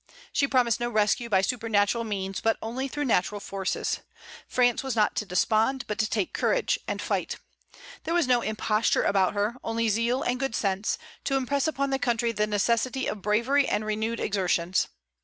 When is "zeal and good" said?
9.89-10.55